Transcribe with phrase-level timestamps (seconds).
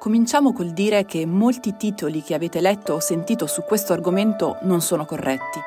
[0.00, 4.80] cominciamo col dire che molti titoli che avete letto o sentito su questo argomento non
[4.80, 5.60] sono corretti.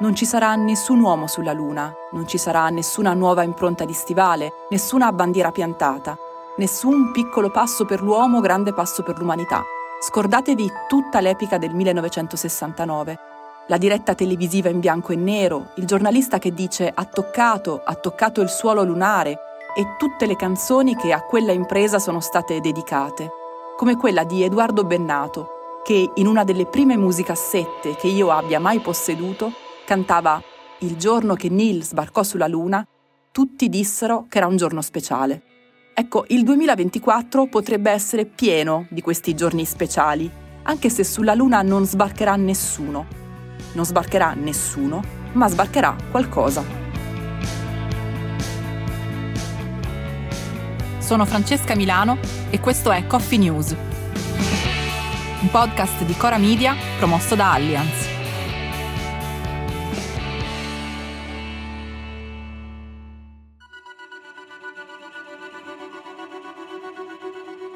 [0.00, 4.50] Non ci sarà nessun uomo sulla Luna, non ci sarà nessuna nuova impronta di stivale,
[4.70, 6.18] nessuna bandiera piantata,
[6.56, 9.62] nessun piccolo passo per l'uomo, grande passo per l'umanità.
[10.00, 13.18] Scordatevi tutta l'epica del 1969.
[13.68, 18.40] La diretta televisiva in bianco e nero, il giornalista che dice ha toccato, ha toccato
[18.40, 19.38] il suolo lunare
[19.76, 23.30] e tutte le canzoni che a quella impresa sono state dedicate,
[23.76, 28.80] come quella di Edoardo Bennato, che in una delle prime musicassette che io abbia mai
[28.80, 29.52] posseduto
[29.84, 30.42] cantava
[30.78, 32.86] Il giorno che Neil sbarcò sulla Luna,
[33.30, 35.42] tutti dissero che era un giorno speciale.
[35.94, 40.30] Ecco, il 2024 potrebbe essere pieno di questi giorni speciali,
[40.62, 43.06] anche se sulla Luna non sbarcherà nessuno.
[43.72, 45.02] Non sbarcherà nessuno,
[45.32, 46.85] ma sbarcherà qualcosa.
[51.06, 52.18] Sono Francesca Milano
[52.50, 53.76] e questo è Coffee News,
[55.40, 58.08] un podcast di Cora Media promosso da Allianz.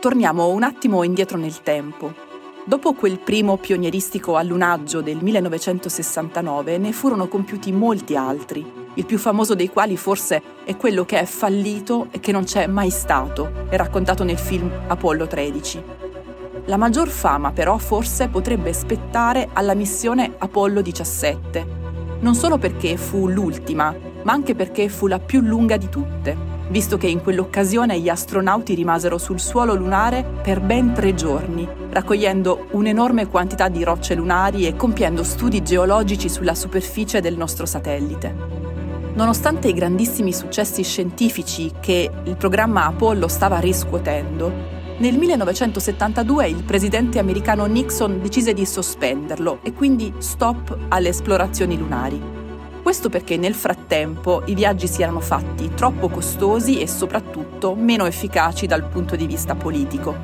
[0.00, 2.29] Torniamo un attimo indietro nel tempo.
[2.64, 9.54] Dopo quel primo pionieristico allunaggio del 1969 ne furono compiuti molti altri, il più famoso
[9.54, 13.76] dei quali forse è quello che è fallito e che non c'è mai stato, è
[13.76, 15.82] raccontato nel film Apollo 13.
[16.66, 21.66] La maggior fama però forse potrebbe spettare alla missione Apollo 17,
[22.20, 26.96] non solo perché fu l'ultima, ma anche perché fu la più lunga di tutte visto
[26.96, 33.26] che in quell'occasione gli astronauti rimasero sul suolo lunare per ben tre giorni, raccogliendo un'enorme
[33.26, 38.58] quantità di rocce lunari e compiendo studi geologici sulla superficie del nostro satellite.
[39.14, 47.18] Nonostante i grandissimi successi scientifici che il programma Apollo stava riscuotendo, nel 1972 il presidente
[47.18, 52.39] americano Nixon decise di sospenderlo e quindi stop alle esplorazioni lunari.
[52.90, 58.66] Questo perché nel frattempo i viaggi si erano fatti troppo costosi e soprattutto meno efficaci
[58.66, 60.16] dal punto di vista politico.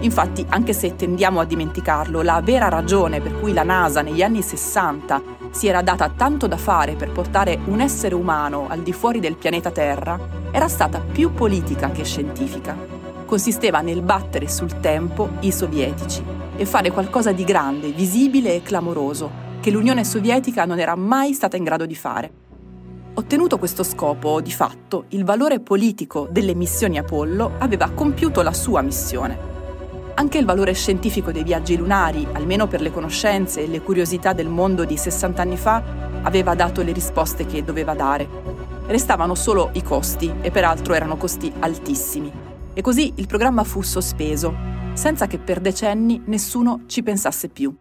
[0.00, 4.42] Infatti, anche se tendiamo a dimenticarlo, la vera ragione per cui la NASA negli anni
[4.42, 9.18] 60 si era data tanto da fare per portare un essere umano al di fuori
[9.18, 12.76] del pianeta Terra era stata più politica che scientifica.
[13.24, 16.22] Consisteva nel battere sul tempo i sovietici
[16.56, 21.56] e fare qualcosa di grande, visibile e clamoroso, che l'Unione Sovietica non era mai stata
[21.56, 22.32] in grado di fare.
[23.14, 28.82] Ottenuto questo scopo, di fatto, il valore politico delle missioni Apollo aveva compiuto la sua
[28.82, 29.38] missione.
[30.14, 34.48] Anche il valore scientifico dei viaggi lunari, almeno per le conoscenze e le curiosità del
[34.48, 35.80] mondo di 60 anni fa,
[36.22, 38.28] aveva dato le risposte che doveva dare.
[38.86, 42.32] Restavano solo i costi, e peraltro erano costi altissimi.
[42.74, 44.52] E così il programma fu sospeso,
[44.94, 47.72] senza che per decenni nessuno ci pensasse più.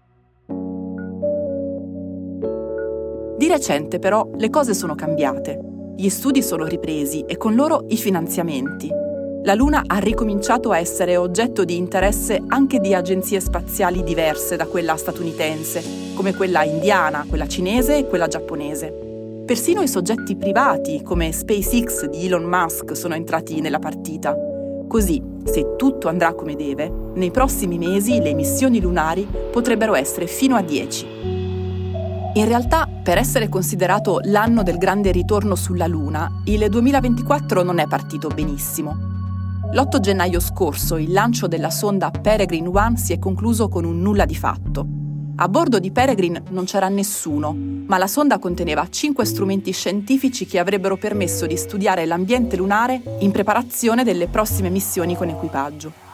[3.51, 5.59] Recente però le cose sono cambiate.
[5.95, 8.89] Gli studi sono ripresi e con loro i finanziamenti.
[9.43, 14.67] La Luna ha ricominciato a essere oggetto di interesse anche di agenzie spaziali diverse da
[14.67, 15.83] quella statunitense,
[16.15, 19.43] come quella indiana, quella cinese e quella giapponese.
[19.45, 24.35] Persino i soggetti privati, come SpaceX di Elon Musk, sono entrati nella partita.
[24.87, 30.55] Così, se tutto andrà come deve, nei prossimi mesi le missioni lunari potrebbero essere fino
[30.55, 31.30] a 10.
[32.33, 37.87] In realtà, per essere considerato l'anno del grande ritorno sulla Luna, il 2024 non è
[37.87, 38.95] partito benissimo.
[39.73, 44.23] L'8 gennaio scorso il lancio della sonda Peregrine 1 si è concluso con un nulla
[44.23, 44.87] di fatto.
[45.35, 50.59] A bordo di Peregrine non c'era nessuno, ma la sonda conteneva 5 strumenti scientifici che
[50.59, 56.10] avrebbero permesso di studiare l'ambiente lunare in preparazione delle prossime missioni con equipaggio.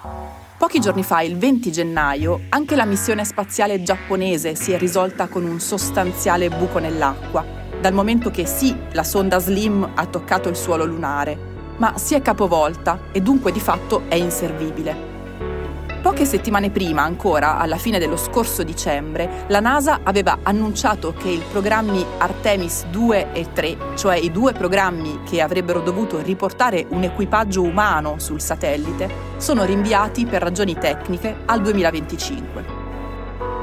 [0.58, 5.46] Pochi giorni fa, il 20 gennaio, anche la missione spaziale giapponese si è risolta con
[5.46, 7.46] un sostanziale buco nell'acqua,
[7.80, 12.24] dal momento che sì, la sonda Slim ha toccato il suolo lunare, ma si è
[12.24, 15.17] capovolta e dunque di fatto è inservibile.
[16.08, 21.44] Poche settimane prima, ancora, alla fine dello scorso dicembre, la NASA aveva annunciato che i
[21.52, 27.62] programmi Artemis 2 e 3, cioè i due programmi che avrebbero dovuto riportare un equipaggio
[27.62, 32.66] umano sul satellite, sono rinviati per ragioni tecniche al 2025.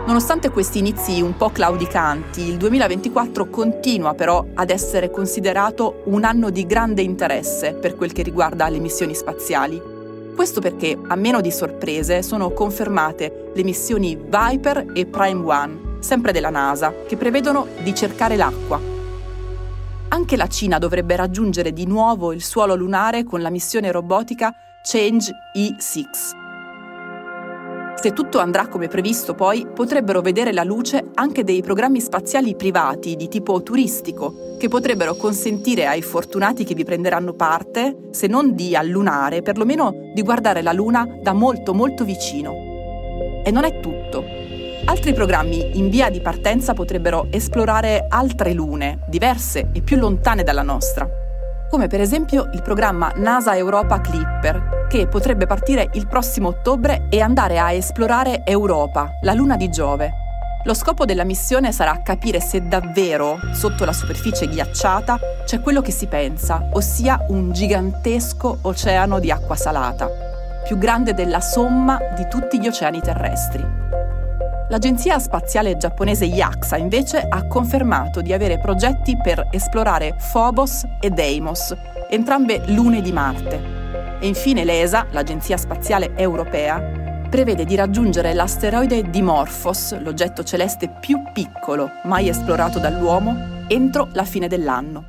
[0.04, 6.50] Nonostante questi inizi un po' claudicanti, il 2024 continua però ad essere considerato un anno
[6.50, 9.93] di grande interesse per quel che riguarda le missioni spaziali
[10.34, 16.32] questo perché, a meno di sorprese, sono confermate le missioni Viper e Prime One, sempre
[16.32, 18.80] della NASA, che prevedono di cercare l'acqua.
[20.08, 24.52] Anche la Cina dovrebbe raggiungere di nuovo il suolo lunare con la missione robotica
[24.82, 26.43] Change E6.
[27.96, 33.16] Se tutto andrà come previsto, poi potrebbero vedere la luce anche dei programmi spaziali privati
[33.16, 38.76] di tipo turistico, che potrebbero consentire ai fortunati che vi prenderanno parte, se non di
[38.76, 42.52] allunare, perlomeno di guardare la Luna da molto molto vicino.
[43.42, 44.22] E non è tutto.
[44.86, 50.62] Altri programmi in via di partenza potrebbero esplorare altre lune, diverse e più lontane dalla
[50.62, 51.08] nostra,
[51.70, 57.20] come per esempio il programma NASA Europa Clipper, che potrebbe partire il prossimo ottobre e
[57.20, 60.12] andare a esplorare Europa, la luna di Giove.
[60.62, 65.90] Lo scopo della missione sarà capire se davvero, sotto la superficie ghiacciata, c'è quello che
[65.90, 70.08] si pensa, ossia un gigantesco oceano di acqua salata,
[70.64, 73.66] più grande della somma di tutti gli oceani terrestri.
[74.68, 81.74] L'agenzia spaziale giapponese JAXA invece ha confermato di avere progetti per esplorare Phobos e Deimos,
[82.08, 83.73] entrambe lune di Marte,
[84.24, 86.80] e infine l'ESA, l'Agenzia Spaziale Europea,
[87.28, 94.48] prevede di raggiungere l'asteroide Dimorphos, l'oggetto celeste più piccolo mai esplorato dall'uomo, entro la fine
[94.48, 95.08] dell'anno.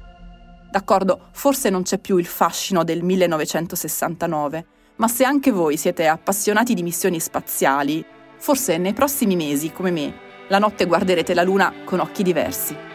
[0.70, 4.66] D'accordo, forse non c'è più il fascino del 1969,
[4.98, 8.04] ma se anche voi siete appassionati di missioni spaziali,
[8.38, 10.14] forse nei prossimi mesi, come me,
[10.50, 12.95] la notte guarderete la Luna con occhi diversi.